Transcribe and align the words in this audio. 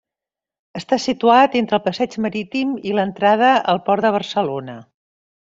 Està 0.79 0.97
situat 1.03 1.57
entre 1.59 1.77
el 1.79 1.83
Passeig 1.87 2.17
Marítim 2.25 2.73
i 2.93 2.95
l'entrada 3.01 3.53
al 3.75 3.83
Port 3.91 4.09
de 4.09 4.13
Barcelona. 4.19 4.81